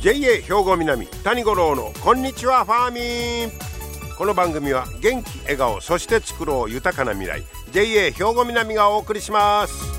[0.00, 4.16] JA 兵庫南谷五郎のこんにちはファーミン。
[4.16, 9.96] この番組は元気笑顔そして作ろう豊かな未来 JA 兵庫南がお送りします。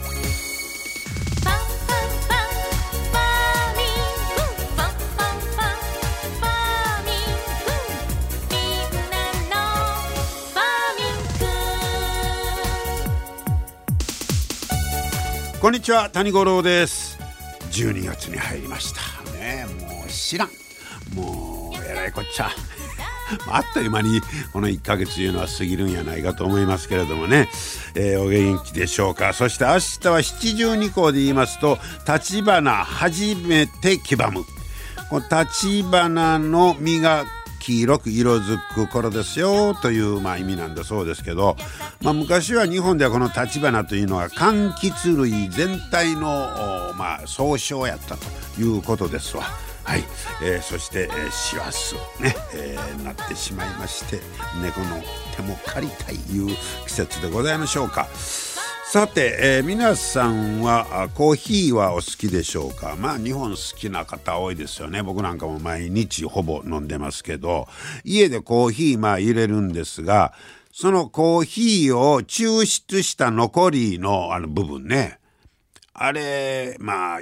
[15.60, 17.18] こんにちは谷五郎です
[17.72, 19.07] 12月に入りました
[19.48, 19.66] ね。
[19.88, 20.50] もう知らん。
[21.16, 22.50] もうえらいこっちゃ。
[23.50, 24.22] あっという間に
[24.54, 27.50] この1ヶ月いうのは過ぎるんやないかと思いますけれどもね、
[27.94, 29.34] えー、お元気でしょうか。
[29.34, 34.46] そして明日は七十二校で言いますと橘初めて黄ばむ
[35.10, 37.26] この立花の実が
[37.68, 41.58] 黄色く色づく頃ですよという、まあ、意味なんだそうですけど、
[42.02, 49.44] まあ、昔は日本ではこの立花というのは柑橘類全体の、まあ、総称やったということですわ。
[49.84, 50.04] はい、
[50.44, 54.22] えー、そして、えー、師走ね、えー、なってしまいまして
[54.62, 55.02] 猫の
[55.36, 58.08] 手も借りたいいう季節でございましょうか。
[58.90, 62.96] さて、えー、皆さんはコーヒーはお好きでしょうか？
[62.98, 65.04] まあ日本好きな方多いですよね。
[65.04, 67.68] 僕なんかも毎日ほぼ飲んでますけど。
[68.06, 70.34] 家でコーヒーまあ入れるんですが
[70.72, 75.20] そのコーヒーを抽出した残りのあの部分ね。
[75.94, 77.20] あれまあ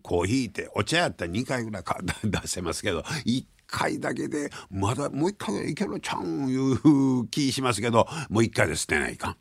[0.00, 1.82] コーヒーってお茶やったら2回ぐらい
[2.24, 9.36] 出せますけど1回だけでまだもう一回いけるちゃうんいう気しますけどもう一回で捨てないかん。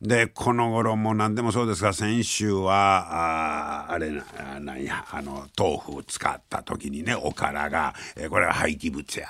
[0.00, 4.24] でこの頃も何でもそうですが先週はああれな
[4.60, 9.28] なんやあの豆腐を使った時にねおからが、えこれは廃棄物や。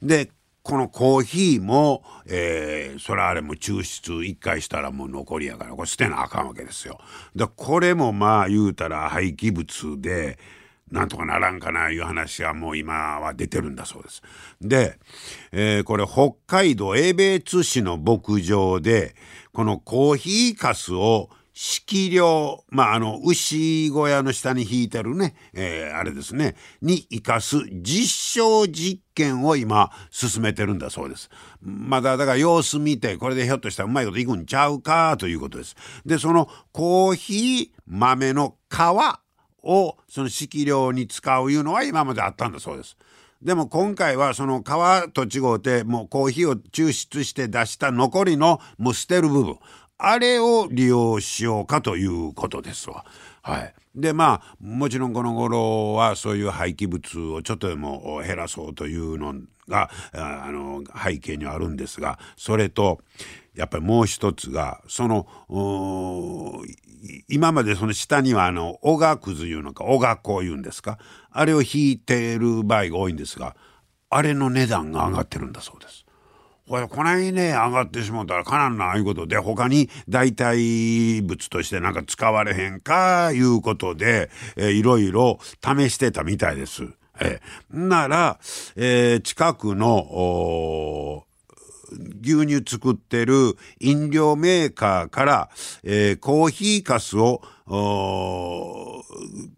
[0.00, 0.30] で
[0.62, 7.00] このコーヒーも、えー、それあれも抽出1回したらもう残りやからこれ捨てなあかんわけですよ。
[7.34, 10.38] でこれもまあ言うたら廃棄物で。
[10.92, 14.22] なんとかならんかないう話はもう今は出てるんだそうです。
[14.60, 14.98] で、
[15.50, 19.16] えー、これ北海道江別市の牧場で
[19.52, 31.28] このコーヒーかすを色量、まあ、あの、牛小屋の下に引いてるね、えー、あれですね、に生かす実証実験を今進めてるんだそうです。
[31.60, 35.76] まだだから様子見て、これでひょっとしたらうまいこといくんちゃうかということです。
[36.06, 39.21] で、そのコーヒー豆の皮
[39.62, 42.96] をその色料に使ういうのは今まであったんだそうです。
[43.42, 49.58] でも今回はその皮と違うてもうコーヒーを抽出して出した残りのもう捨てる部分
[49.98, 53.04] あれを利用しようかということですわ。
[53.42, 59.34] はい、でまあもちろんこの頃はそういう廃棄物をちょっとでも減らそうというの
[59.68, 63.00] があの背景にはあるんですがそれと
[63.54, 65.26] やっぱりもう一つがその
[67.28, 70.98] 今までその下にはあのおがくずいうのかおがこういうんですか？
[71.30, 73.56] あれを引いてる場合が多いんですが
[74.08, 76.04] あれの値段が上がってるんだそうです。
[76.68, 86.84] これこないね上がってしもたらかなんなあいうことで他に代替物としてなんか使われへんかいうことで、え、いろいろ試してたみたいです。
[87.20, 87.40] え、
[87.70, 88.38] なら、
[88.76, 91.24] え、近くの
[92.20, 95.50] 牛乳作ってる飲料メーカーから、
[95.82, 97.42] えー、コーヒーかすを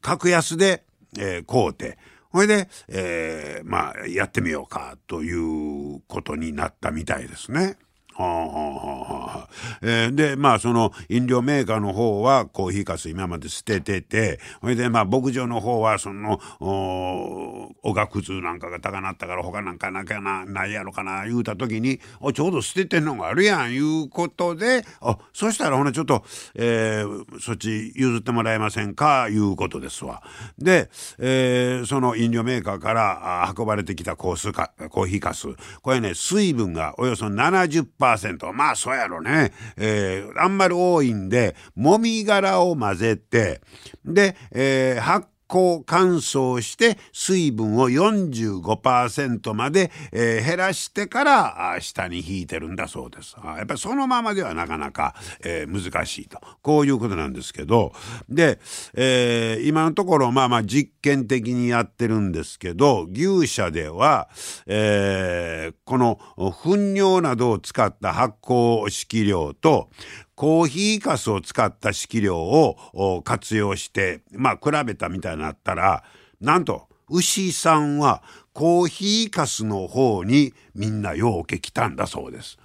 [0.01, 0.85] 格安で、
[1.19, 1.99] えー、買うて
[2.31, 7.77] ほいで、えー、まあやってみようかということになったみたいですね。
[8.17, 9.49] はあはあはあ
[9.83, 26.25] えー、でまあその飲料メーカーの方はコーヒーかす今まで捨てててほいでまあ牧場の方はそのおがくずなんかが高なったから他なんかなきゃなないやろかな言うた時におちょうど捨ててんのがあるやんいうことであそしたらほなちょっと、
[26.55, 30.23] えー、そっち譲ってもらえませんかいうことですわ。
[30.59, 35.49] で、えー、その飲料メーカーから運ばれてきたコースかコーヒーかす。
[35.83, 38.04] これね水分がおよそ70%
[38.53, 39.53] まあそうやろね。
[39.77, 43.61] えー、あんまり多いんで、もみ殻を混ぜて、
[44.05, 53.37] で、えー、発酵乾燥して水分を45%まで、えー、減らしてから下に引いてるんだそうです。
[53.45, 55.15] やっぱりそのままではなかなか、
[55.45, 57.93] えー、難しいとこういうことなんですけど
[58.29, 58.59] で、
[58.95, 64.29] えー、今のところまあまあ実験的にやってるんですけど牛舎では、
[64.67, 69.89] えー、この糞尿などを使った発酵式料と
[70.35, 76.05] コーヒーかすを使った色料を活用してまあ比べたみたいになったら
[76.41, 78.23] なんと牛さんは
[78.53, 82.59] コーヒーかすの方にみんなようけ来たんだそうです。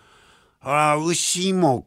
[0.61, 1.85] あ牛も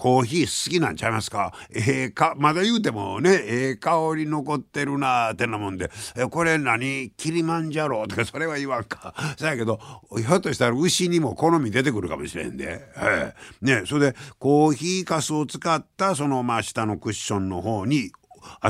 [0.00, 1.52] コーヒー好きなんちゃいますか？
[1.74, 2.34] ええか？
[2.38, 5.90] まだ言うてもねええ香り残ってるなってなもんで。
[6.16, 7.10] えこれ何？
[7.18, 9.12] キリマンジャロとか それは言わんか。
[9.36, 9.78] そやけど
[10.16, 18.10] ひょっとしたら牛にも好み出てくるかもしれんで、ええ、ねそれでコーヒーかすを使ったそのまあ下のクッションの方に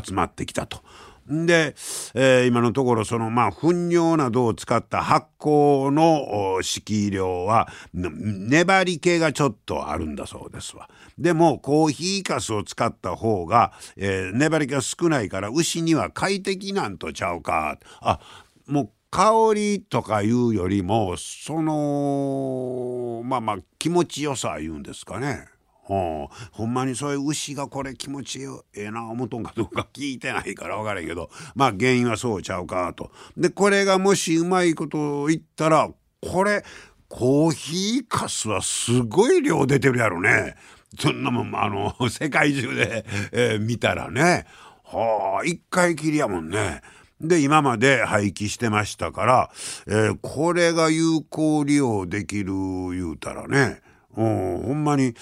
[0.05, 0.83] 集まってきたと。
[1.31, 1.77] で、
[2.15, 10.91] えー、今のところそのまあ糞尿などを使った発酵の敷量は粘り気がちょっとあるんだそうですわ。
[11.19, 17.79] でもコーヒーかすを使った方が、えー、粘り気が少ないから牛には快適なんとちゃうか。
[18.01, 18.19] あ
[18.67, 25.47] もう香りとかいうよりもそのまあまあ気持ちよさ言うんですかね。
[25.91, 28.41] ほんまにそういう牛がこれ気持ち
[28.75, 33.11] ええな思とんかどうか 聞いてないから分からんけどまあ原因はそうちゃうかと。
[33.37, 35.91] でこれがもしうまいこと言ったら
[36.21, 36.65] これ
[37.09, 40.55] コーヒーかすはすごい量出てるやろね。
[40.99, 44.47] そんなもんあの 世界中で、えー、見たらね。
[44.85, 46.83] はあ一回きりやもんね。
[47.21, 49.51] で今まで廃棄してましたから、
[49.87, 52.53] えー、これが有効利用できる
[52.93, 53.83] 言うたらね、
[54.17, 55.15] うん、ほんまに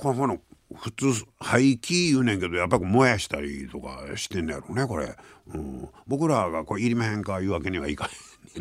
[0.00, 0.38] この
[0.74, 5.14] 普通廃棄言うねんけどやっぱり燃やしたりとかしてんねやろねこれ、
[5.52, 8.10] うん、僕らがこれいりまへんかいうわけにはいかへん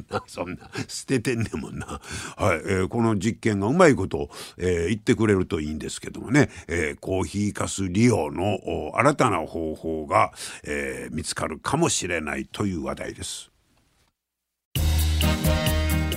[0.01, 0.23] ねんな。
[0.27, 2.01] そんな捨ててんねんもんな、
[2.35, 2.57] はい。
[2.57, 8.59] えー、この実験がうまいこと、えー、言ってくれるといいんですけどもね、えー、コーヒーかす利用の
[8.95, 10.31] 新たな方法が、
[10.63, 13.51] えー、見つかるかもしれないという話題です。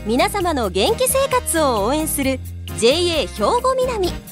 [0.04, 2.40] 皆様の元気生活を応援する
[2.78, 4.31] JA 兵庫南。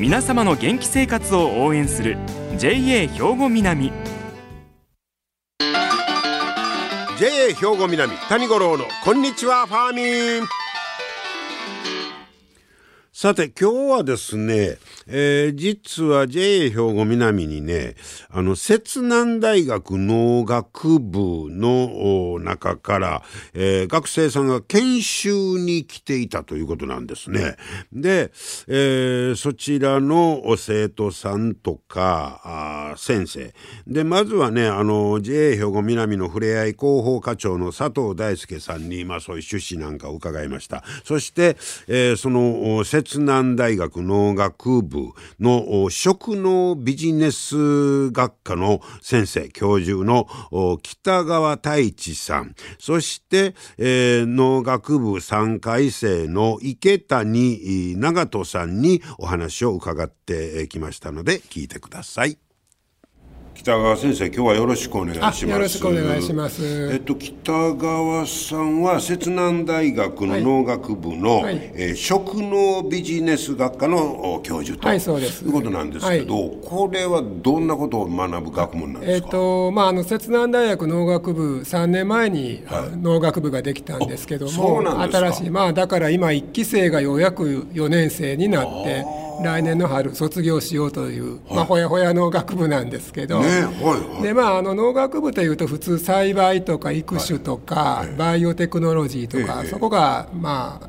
[0.00, 2.16] 皆様の元気生活を応援する
[2.56, 3.92] JA 兵庫南。
[7.18, 10.48] JA 兵庫南谷五郎のこんにちはファーミン。
[13.20, 17.94] さて今日はですね、えー、実は JA 兵庫南にね
[18.30, 23.22] あの摂南大学農学部の中から、
[23.52, 27.56] えー、学生さんが研修に来ていたということなんですね。
[27.92, 28.32] で、
[28.68, 33.52] えー、そちらの生徒さんとか先生
[33.86, 40.82] でまずはねあの JA 兵庫南のふれあい広報課長の佐藤大輔さんに、まあ、そういう趣旨なんかを伺いました。
[41.04, 45.08] そして、えー、その越南大学農学部
[45.40, 50.28] の食農ビジネス学科の先生教授の
[50.80, 62.49] 北川太一さんそして、えー、農学部3回生の池谷長人さんにお話を伺ってきましたので聞いてください。
[63.60, 65.46] 北川先生今日はよろしくお願いします。
[65.46, 66.92] よろしくお願いします。
[66.94, 75.44] えっと北川さんは摂南大学の農学部の、はい、えー、食農ビジネス学科の教授と、はい、そうです。
[75.44, 79.26] いうことなんですけど、はい、これはどんなことを学ぶ学問なんですか？
[79.26, 89.04] えっとまああの摂南大学農学部3年前に、はい、農学部ができたんですけども新しいまあだから今1期生がようやく4年生になって
[89.42, 93.42] 来年の春卒業しようという、まあ、ほやほやの学部なんですけど、
[94.22, 100.80] でまああの農学部というと普通栽培とか育種とか、はい、バイオテクノロジーとか、そこがま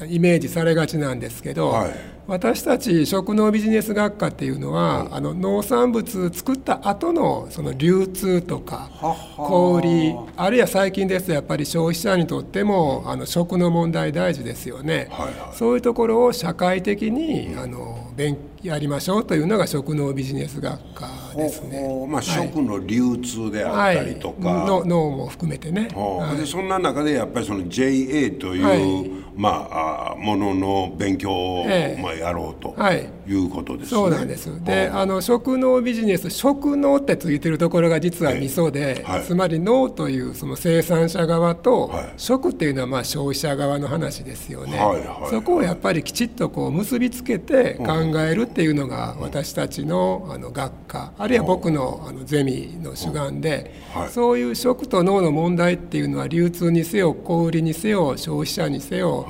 [0.00, 8.90] あイメージされがちなんですけど、はい私たち食農ビジネス学科っていうのは、あの農産物作った後のその流通とか
[9.36, 22.06] 小売あるいは最近ですとやっぱり消費者にとってもあの食の問題大事ですよね、はいはい、そういうところを社会的にあの勉やりましょうというのが食農ビジネス学科ですね。
[22.08, 25.88] まあ、食の流通であったりとか、はい、の脳も含めてね。
[25.94, 33.34] はい、でそんな中でやっぱりその JA という、はい、まあものの勉強を、ええ、まあやろうとい。
[33.34, 33.90] うことですね。
[33.90, 34.64] そうなんです。
[34.64, 44.78] で、あの食農ビジネス食農ってついてるところが実は味噌で、え、つまり農というその生産者側と、食っていうのはまあ消費者側の話ですよね。
[44.78, 53.74] はいはい、そこをやっぱりきちっとこう結びつけて考えるっていうのが私たちのあの学科あるいは僕のあのゼミの主眼で、
[54.10, 59.23] そういう食と脳の問題っていうのは流通にせよ小売りにせよ消費者にせよ、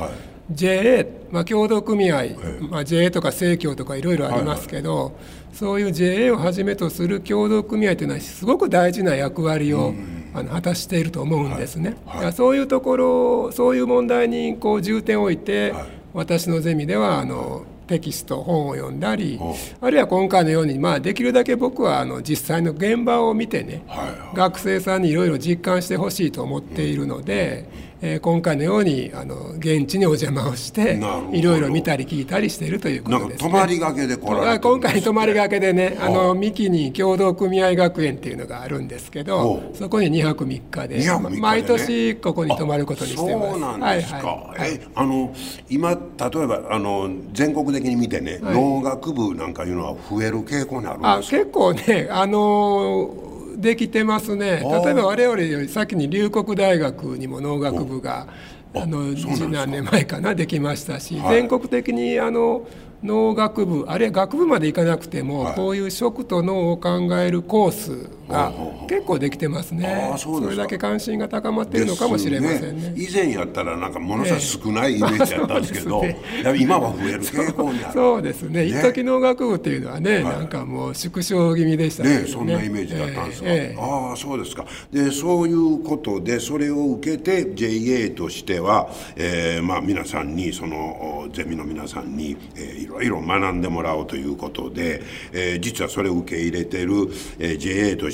[0.50, 2.24] JA、まあ、協同組合、
[2.68, 5.04] まあ、JA とか生協とかいろいろありますけど、はい。
[5.04, 5.12] はい、
[5.54, 9.94] そういう JA をはじめとする協同組合というのはすごく大事な役割を、
[10.34, 11.96] あの果たしていると思うんですね。
[12.06, 12.24] はい。
[12.24, 15.72] はい、そういうところそういう問題にこう重点を置いて、
[16.12, 19.38] 私のゼミではあのテキスト本を読んだり
[19.80, 24.06] あるいは今回のように、まあ、できるだけ僕はあの実際の現場を見てね、はい。
[24.06, 27.68] はい、学生さんにいろいろ実感してほしいと思っているので、
[28.06, 31.00] えー、今回のようにあの現地にお邪魔をして
[31.32, 36.10] いろいろ見たり聞いたりしているということです、ね、泊まりがけで来られ今回泊まりがけでねあ。
[36.10, 43.50] の三木に共同組合学園っていうのがあるんですけどそこに2泊3日で、ね、毎年ここに泊まることにしてます。
[43.52, 45.34] そうなんですか、はいはい、えあの
[45.70, 51.36] 今例えばあの全国的に見てね、はい、農学部なんかいうのは増える傾向にあるんですか？
[51.36, 53.33] あ結構ねあの
[53.64, 54.62] できてますね。
[54.62, 58.28] 例えば我々より先に龍谷大学にも農学部が
[58.74, 62.68] あの十何年前かなできましたし、全国的にあの
[63.02, 68.52] 農学部あるいは学部まで行かなくても、はい、こういう食と脳を考えるコースが
[68.88, 70.12] 結構できてますね。
[70.14, 76.16] うそれだけ関心が高まっているのかもしれませんね、ね、以前やったらなんかものすごい少ないイメージだったんですけど、 ね、
[76.58, 77.92] 今は増える傾向にある。
[77.92, 78.64] そうですね。
[78.66, 82.20] 一時農学部っていうのはね、はい、なんかもう縮小気味でしたね。
[82.22, 83.76] ねそんなイメージだったんですか、えーえ。
[83.76, 84.64] ー、ああそうですか。
[84.92, 95.02] でそういうことでそれを受けて JA としては、えー、まあ皆さんにそのゼミの皆さんに、えー、いろいろ学んでもらおうということで、
[95.32, 96.92] えー、実はそれを受け入れてる、
[97.38, 98.13] えー、JA とし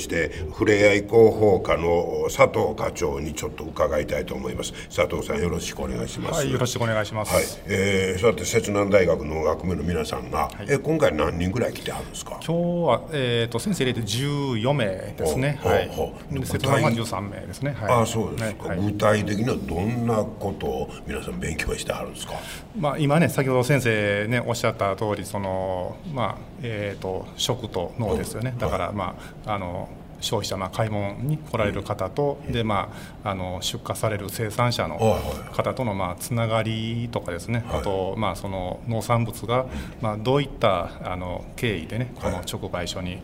[0.53, 4.73] ふれあい広報課の佐藤課長にちょっと伺いたいと思います。
[4.93, 6.39] 佐藤さんよろしくお願いします。
[6.39, 7.43] はいよろしくお願いします、はい。
[7.67, 12.39] えー、そうやって摂南大学の学部の皆さんが、はい、え今回何人ぐらい来てはるんですか？
[12.45, 12.53] 今日
[12.87, 14.85] は、えーと、先生入れて14名
[15.17, 15.59] ですね。
[15.63, 15.91] はい。
[16.45, 22.33] 摂南は13名ですね、はい、あそうですか、はい、具体的にはどんなことを皆さん勉強してはるんですか？
[22.77, 29.15] まあ今ね先ほど先生ねおっしゃった通りそのまあえーと、食と脳ですよね、だから、ま
[29.45, 29.89] あ、あの
[30.21, 32.89] 消費者、まあ、買い物に来られる方と、でま
[33.23, 34.97] あ、あの出荷される生産者の
[35.51, 39.65] 方との、まあ、つながりとかですね、あと、まあ、その農産物が、
[40.01, 43.19] まあ、どういったあの経緯でねこの直売所に、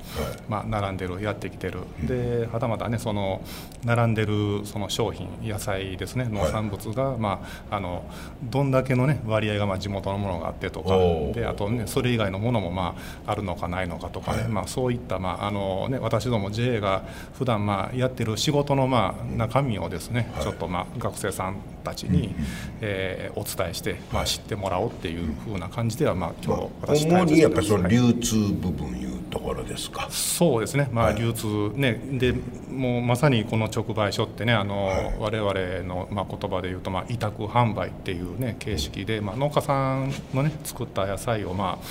[0.50, 1.80] まあ、並んでるやってきてる。
[2.04, 3.42] ではたまたねその
[3.86, 8.04] 並んでるその商品野菜ですね農産物が、まあ、あの
[8.44, 10.98] どんだけの、ね、割合がまあ地元のものがあってとか
[11.34, 17.04] であと、ね、それ以外のものも、まあ、あるのかないのかとかね、まあ、そういった、まああのね、私ども JA がが
[17.38, 22.34] 普段まあやってる仕事のまあ中身をですね、ちょっとまあ学生さんたちに、
[22.82, 32.34] えー、お伝えして、まあ、知ってもらおうっていうふうな感じでは、まあ、今日私主にやっぱりその流通部分いうところですか、そうですね、まあ、流通ねで
[32.70, 35.54] もうまさにこの直売所ってねあの、はい、我々
[35.88, 41.86] の、まあ、言葉で言うと、まあ、委託販売っていうね形式で、まあ、農家さんのね作った野菜をまあ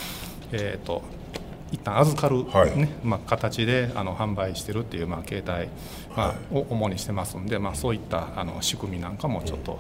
[0.53, 1.03] えーと
[1.73, 5.69] 一旦預かるね、はい、まあ、形であの販売してるっていう、まあ、形態、
[6.17, 9.79] まあ、を主にしてますんで、まあ、そういったあの仕組みなんかもちょっと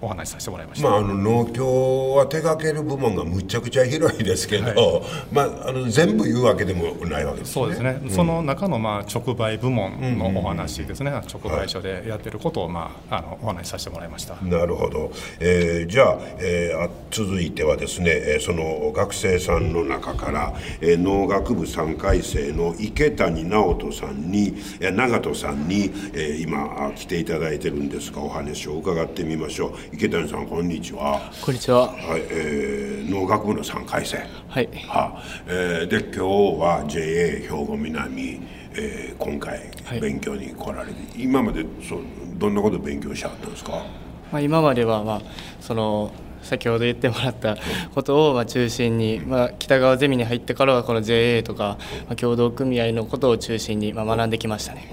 [0.00, 5.02] お話しさせてもらいました、まあ、あの農協は手掛ける部門がむちゃくちゃ広いですけど、はい、
[5.32, 7.52] まあ、あの全部言うわけでもないわけですね。
[7.52, 14.36] そうですね、うん、その中のまあ直売部門のお話ですね、うんうん、直売所でやってることを、まあ、あのお話しさせてもらいました。
[14.42, 31.20] なるほど、えー、じゃあ,、えー、続いてはですねその学生さんの中から、えー、農学部3回生の池谷直人さんに長門さんに、えー、今来ていただいてるんですがお話を伺ってみましょう池谷さんこんにちは。
[31.42, 31.88] こんにちは。
[31.88, 34.18] はい、えー、農学部の3回生
[34.48, 34.68] はい。
[34.86, 36.20] は、えー、で今日
[36.60, 38.40] は JA 兵庫南、
[38.74, 39.68] えー、今回
[40.00, 42.00] 勉強に来られて、はい、今までそ
[42.38, 43.84] どんなこと勉強しちゃったんですか、
[44.30, 45.22] まあ、今まではまあ
[45.60, 47.56] その先ほど言ってもらった
[47.94, 54.88] ことをまあ中心に、まあ、北川ゼミに入ってからはこの JA とか、まあ、協同組合のことを中心にまあ学んできましたね。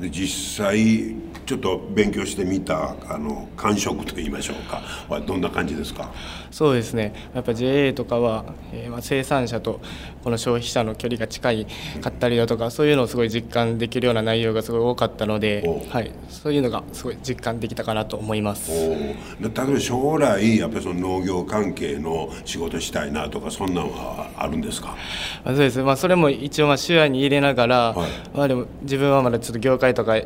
[0.00, 1.14] で実際
[1.46, 4.80] ちょっと勉強してみたあの感触といいましょうか。
[5.08, 6.12] はどんな感じですか？
[6.50, 7.12] そうですね。
[7.34, 9.80] やっぱ JA とかは、えー、まあ生産者と
[10.24, 11.66] この消費者の距離が近い
[12.00, 18.70] かったりだとかそういうのをすごい実感できるような内容がすごい多かったので、はい、そういうのがすごい実感できたかなと思います。
[18.70, 24.96] 例えば将来やっぱりその農業関係の仕事したいなとかそんなのはあるんですか？
[25.46, 30.16] そうです、まあ、それも一応まあ視野に入れながら、はい、まあ、でも自分はまだちょっと業界とか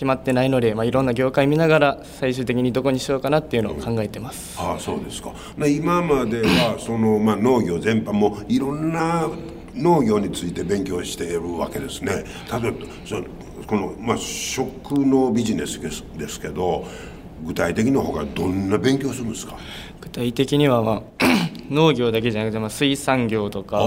[0.00, 4.56] 決まってないので、まあ、いろんな業界見ながら最終的にどこにしようかなっていうのを考えてます。
[4.58, 5.30] ああそうですか
[5.68, 9.28] 今までは その、まあ、農業全般もいろんな
[9.74, 12.24] 農業について勉強しているわけですね。
[12.62, 13.24] 例えばその
[13.66, 16.86] この、まあ、食のビジネスですですけど
[17.44, 19.58] 具体的には他どんな勉強するんですか？
[20.00, 21.24] 具体的には、まあ、
[21.70, 23.80] 農業だけじゃなくて、まあ、水産業とか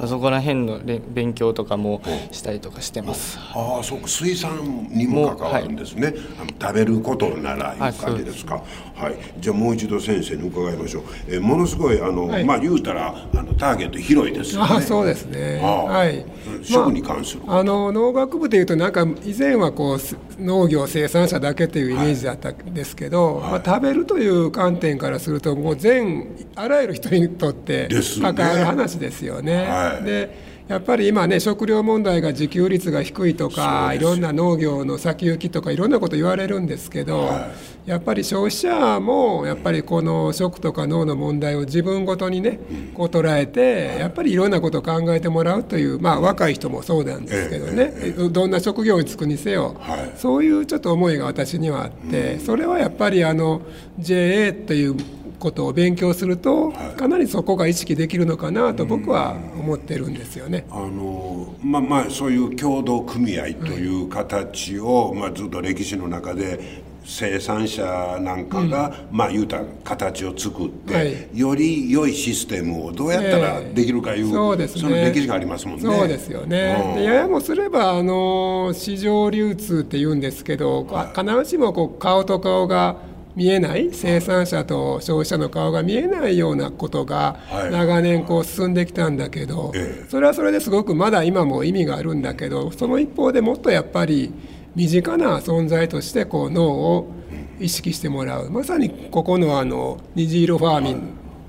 [0.00, 3.38] あそこら辺の勉強とかもしたりとかしてます。
[3.38, 6.14] ああそうか水産にも関わるんですね、はい、
[6.60, 8.62] 食べることならいう感じですか。
[8.94, 9.16] はい。
[9.38, 13.14] じゃあもう一度先生に伺いましょう、えー、ものすごいあの、はい、まあ言うたら
[13.58, 14.76] ターゲット広いですよね。
[14.76, 15.60] あそうですね。
[15.60, 16.24] はい。
[16.62, 27.88] 食に関する、まあ、あの農学部でいうとなんか以前はこう農業生産者だけというイメージだったんですけど、はい、まあ、食べるという観点からするともう全あらゆる人にとって
[28.20, 29.66] 関わる話ですよね。
[29.66, 37.50] はい、でやっぱり今ね食料問題が自給率が低いとかいろんな農業の先行きとかいろんなこと言われるんですけど、は
[37.86, 42.60] い、やっぱり消費者もやっぱりこの食とか農の問題を自分ごとにね
[42.92, 47.88] こう捉えてやっぱりいろんなことを考えてもらうというまあ若い人もそうなんですけどね。
[48.30, 53.62] どんな職業に就くにせよ、はい、そういうちょっと思いが私にはあってそれはやっぱりあの
[53.98, 54.96] JA という
[55.38, 60.66] ことを勉強すると、かなりそこが意識できるのかなと僕は思ってるんですよね。
[60.70, 75.82] あのまあまあそういう協同組合という形を、まあ、ずっと歴史の中で生産者なんかが、うん、まあ言うた形を作って、はい、より良いシステムをどうやったらできるかいう、えー、そうですね、その歴史がありますもんね。
[75.82, 76.94] そうですよね。
[76.96, 82.96] うん、ややもすればあの市場流通って言うんですけど、はい、必ずしもこう顔と顔が
[83.38, 83.90] 見えない？
[83.92, 87.38] 生産者と消費者の顔が見えないようなことが
[87.70, 89.72] 長年こう進んできたんだけど
[90.08, 94.32] それはそれですごくまだ今も意味があるんだけどその一方でもっとやっぱり
[94.74, 97.12] 身近な存在としてこう脳を
[97.60, 98.50] 意識してもらう。
[98.50, 101.02] まさにここのあの虹色ファーミン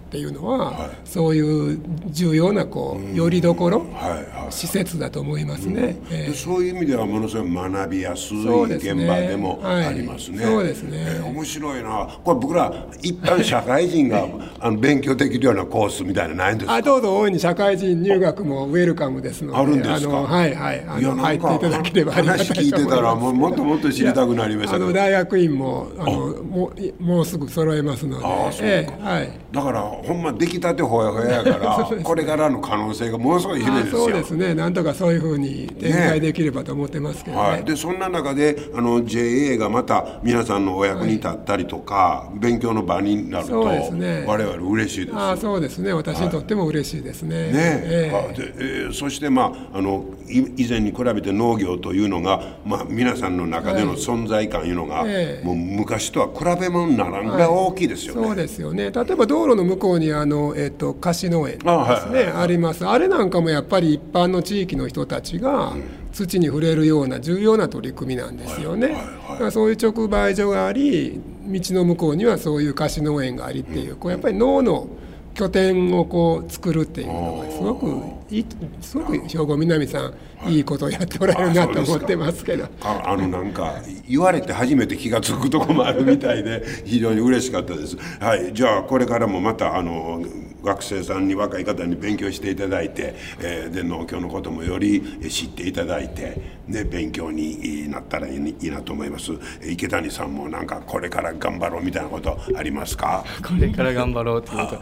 [0.10, 10.44] っていうのは、はい、そういう重要なこうよりどころ、はいはい、施設だと思いますね、うん、えー、そういう意味ではものすごい学びやすい現場でもありますね。
[10.44, 12.20] そうですね、えー、面白いな。
[12.24, 14.28] これ僕ら一般社会人が
[14.60, 16.74] あの勉強できるようなコースみたいなないんですか？
[16.74, 20.16] あどうぞ大いに社会人入学もウェルカムですのであるんですか？
[20.24, 20.84] はいはい。
[20.88, 26.12] あの入っていただければ話聞いてたらも もっともっと知りたくなりましたあの大学院もあの
[26.44, 28.26] もうもうすぐ揃えますので。
[28.26, 34.00] あそうか、えー、はい、だからほんま出来たてほやほややから これからの可能性がものすごい広いですよ。
[34.06, 34.54] そうですね。
[34.54, 37.50] なんとかそういうふうに展開できればと思ってますけどね、ね。
[37.50, 45.94] はい、でそんな中であの JA がまた皆さんのお役に立ったりとか、はい、勉強の場になると、ね、我々嬉しいですあそうですね。
[45.94, 47.54] 私にとっても嬉しいですね、はい、ね。
[47.56, 57.48] えー、でえー、そしてまああの以前に比べて農業というのが、まあ、皆さんの中での存在感いうのが、えー、もう昔とは比べ物にならんぐらい。
[57.48, 58.92] 大きいですよね、そうですよね。
[58.92, 62.86] 例えば道路の向こうにあの、えーと、菓子農園ですねあはいはい、あります。
[62.86, 65.74] あれなんかもやっぱり一般の地域の人たちが
[66.12, 74.88] 土に触れるような重要な取り組みなんですよね、はいはいはい、そういう直売所があり道の向こうにはそういう菓子農園がありっていう、こうやっぱり脳の
[75.34, 78.46] 拠点をこう作るっていうのがすごくいい
[78.82, 80.14] すごく兵庫南さ
[80.46, 80.60] んい。
[80.60, 82.68] いことをやっておられるなと思ってますけど。
[82.82, 83.76] ああのなんか
[84.08, 87.98] 言われて初めて気が付くとこもあるみたいで 非常に嬉しかったです。
[88.20, 88.54] はい。
[88.54, 90.22] じゃあこれからもまたあの
[90.64, 99.32] 学生さんに若い方に勉強していただいて、えー、で農協のこともより知っていただいて、ね、勉強になったらいいなと思います。
[99.68, 103.26] 池谷さんもなんかこれから頑張ろうみたいなことありますか？
[103.42, 104.80] これから頑張ろうってこと。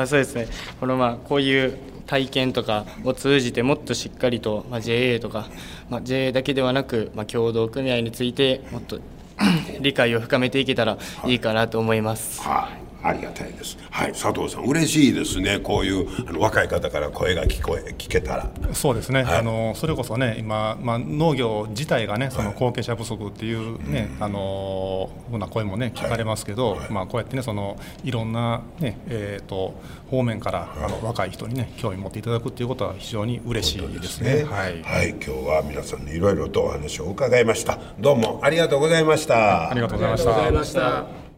[0.00, 0.48] あそうですね。
[0.78, 1.78] このまあこういう
[2.10, 5.46] 体験とかを通じてもっとしっかりと、まあ、JA とか、
[5.88, 8.98] まあ、JA だけではなく、まあ、協同組合についてもっと
[9.80, 12.42] 理解を深めていけたらいいかなと思います。
[12.42, 13.78] はいありがたいです。
[13.90, 15.58] はい、佐藤さん、嬉しいですね。
[15.58, 18.50] こういうあの若い方から声が聞こえ聞けたら。
[18.72, 19.22] そうですね。
[19.22, 34.38] はい、あのそれこそね、今まあ農業自体がね、その後継者不足っていうね、はい、あのふうな声もね聞かれますけど、はい、まあこうやってねそのいろんなねえっ、ー、と方面からあの若い人にね興味持っていただくっていうことは非常に嬉しいですね。
[34.38, 37.78] すねはい、はい、今日は皆さんにいろいろとお話を伺いました。
[37.98, 39.70] どうもありがとうございました。
[39.70, 40.08] ありがとうござ
[40.48, 41.29] いました。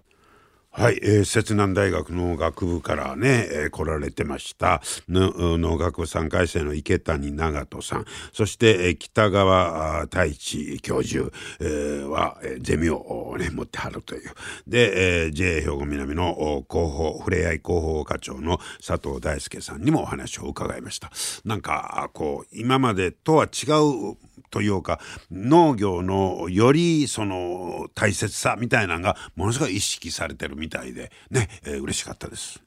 [0.74, 4.80] はい、えー、摂南大学の学部からね、えー、来られてました。
[5.06, 8.06] 農学部3回生の池谷長人さん。
[8.32, 11.30] そして、えー、北川太一教授、
[11.60, 14.30] えー、は、えー、ゼミを、ね、持ってはるという。
[14.66, 21.12] で、えー、JA 兵庫南の広報ふれあい広報課長の佐藤大輔さんにもお話を伺いました。
[21.44, 24.16] なんかこう今までとは違う
[24.52, 25.00] というか
[25.32, 32.62] 農業のよりその大切さみたいなのがものすごい意識されてるみたいでね、えー、嬉しかったです。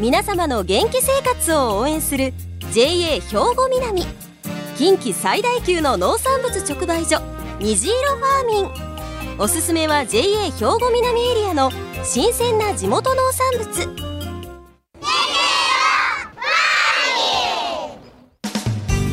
[0.00, 2.32] 皆様の元気生活を応援する
[2.72, 4.04] JA 兵庫南。
[4.76, 7.20] 近畿最大級の農産物直売所
[7.60, 9.38] 虹色ファーミン。
[9.40, 11.70] おすすめは JA 兵庫南エリアの
[12.04, 14.07] 新鮮な地元農産物。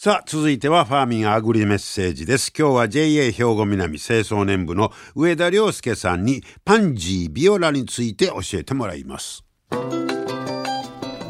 [0.00, 2.52] さあ続いてはファーミンアグリメッセージです。
[2.56, 9.44] 今日は JA 兵庫南清掃年部の上田良介さんにパンジービオラについて教えてもらいます。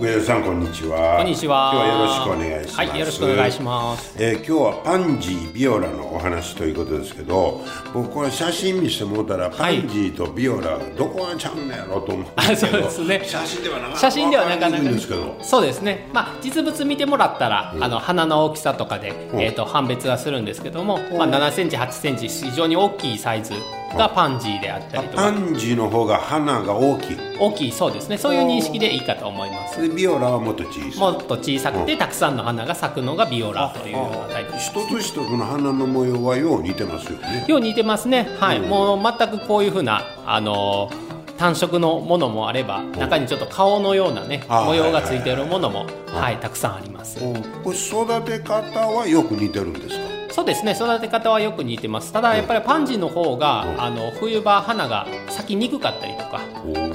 [0.00, 1.16] 上田さんこんにちは。
[1.16, 1.72] こんにちは。
[1.74, 2.76] 今日はよろしくお願いします。
[2.78, 4.14] はいよろしくお願いします。
[4.16, 13.22] えー、今日はパンジービオラのお話ということですけど僕これ写真見せてもらったらパンジーとビオラどこがちゃうんやろうと思うんですけど、そうですね。
[13.24, 15.36] 写真ではなかなか写真ではなかなかわんですけど。
[15.42, 16.08] そうですね。
[16.12, 23.52] まあ実物見てもらったら、あの花の大きさとかで、えー、と判別はするんですけども、まあ、7センチ8センチ非常に大きいサイズ
[23.96, 27.16] がパンジーであったりとパかンジーの方が花が大きい。
[27.40, 28.18] 大きいそうですね。
[28.18, 30.98] そういう認識でいいかと思いますでビオラはもっと小さい。
[30.98, 34.52] もっと小さくてたくさんの花が咲くのがビオラというようなタイプ。
[34.56, 37.44] 一つ一つの花の模様はよう似てますよね。
[37.48, 38.28] よう似てますね。
[38.38, 47.24] はい、もう全くこういうふうなあのー単色のものもあれば中にちょっと顔のようなね模様がついているものもはいたくさんあります。
[47.24, 47.34] うん。
[47.62, 50.07] これ育て方はよく似てるんですか？
[50.30, 52.12] そうですね育て方はよく似てます。
[52.12, 56.40] ただやっぱりパンジーの方があの冬場花が咲きにくかったりとか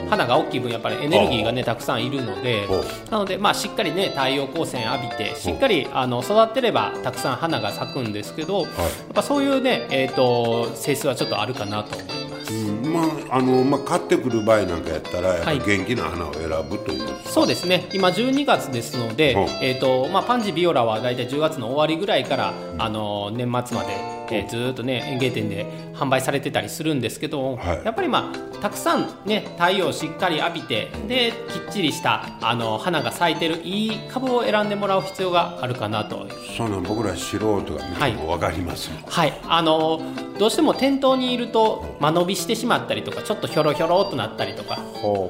[0.10, 2.68] 花が大きい分やっぱりエネルギーがねたくさんいるので
[3.10, 8.70] なのでまあしっかりね太陽光線浴びてしっかりあの育ってればたくさん花が咲くんですけどやっ
[9.14, 11.96] ぱそういうねえっと性質はちょっとあるかなと。
[11.96, 12.94] 思いますうん。
[12.94, 15.60] まああのまあ買ってくる場合なんかやったらはい。
[15.60, 17.08] 元気な花を選ぶという。
[17.26, 17.88] そうですね。
[17.94, 19.40] 今12月ですので、う。
[19.40, 27.86] んえーとまあ、パンジービオラは大体10月の終わりぐらいから、あの年末まで、えーずーっとね園芸店で販売されてたりするんですけど、はい。
[27.86, 36.28] やっぱりまあたくさんね太陽をしっかり浴びてできっちりしたあの花が咲いてるいい株を選んでもらう必要があるかなと。
[36.58, 39.02] そんなん僕ら素人が見ても分かりますもん。
[39.04, 40.02] はい、あの
[40.40, 44.80] どうしても店頭にいると間延びしてしまったりとかちょっとひょろひょろっとなったりとか。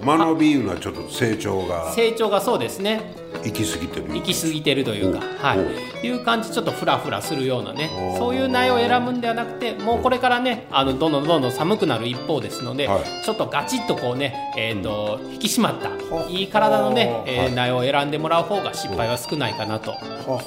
[0.03, 3.23] 間延びいうのはちょっと成長が成長がそうですね。
[3.43, 4.07] 行き過ぎてる。
[4.13, 13.03] 行き過ぎてるというか、おはおい、いう感じちょっとフラフラするようなねおそういう苗を選ぶんではなくてもうこれからねあのどんどんどんどん寒くなる一方ですので、はい。
[13.23, 15.89] ちょっとガチッとこうね、えーと引き締まった
[16.29, 19.91] いい体のね、えー苗を選んでもらう方が失敗は少ないかなと。
[19.91, 19.97] は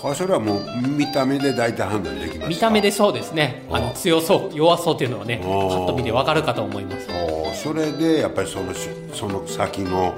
[0.03, 2.47] はそれはもう見た目で大体判断できますか？
[2.49, 3.67] 見た目でそうですね。
[3.71, 7.09] あの強そう弱そうっていうのはねパおッと見てわかるかと思います。
[7.11, 10.15] おそれでやっぱりそのしその先の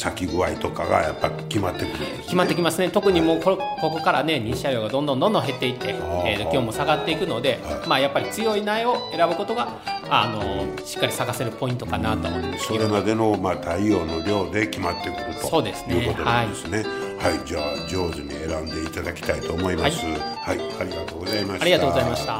[0.00, 2.88] 咲き具合とかがやっぱ決まってくるんです、ね、決まってきますね。
[2.88, 5.88] 特にもうこここからね日射量がどんどんどんどん減っていって、
[6.26, 9.68] えーと気温も下がっていくので、まあ、やっぱり強い苗を選ぶことが
[10.10, 15.94] あのしっかり咲かせるポイントかなとそれまでの、まあ、太陽の量で決まってくるとそうですね。
[15.96, 16.84] いうことなんですね。
[17.20, 20.04] はい、じゃあ上手に選んでいただきたいと思います。
[20.06, 21.62] はい、ありがとうございました。
[21.62, 22.32] ありがとうございました。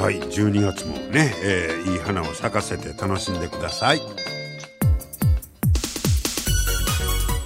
[0.00, 4.39] はい、12月もね、えーいい花を咲かせて楽しんでください。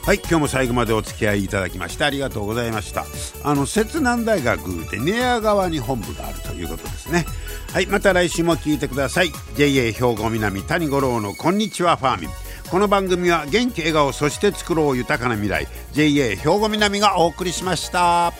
[0.05, 3.07] はい、今日も最後までお付き合いいただきましてありがとうございました。
[3.43, 7.25] あの、摂南大学で寝屋川に本部があるということですね。
[7.73, 9.33] はい、また来週も聞いてください。
[9.57, 12.31] JA 兵庫南谷五郎のこんにちはファーミン。
[12.71, 18.35] この番組は元気笑顔そして作ろう豊かな未来 JA 兵庫南がお送りしました。